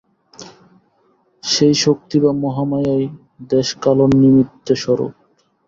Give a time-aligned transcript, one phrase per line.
[1.43, 3.03] সেই শক্তি বা মহামায়াই
[3.49, 5.13] দেশকালনিমিত্ত-স্বরূপ।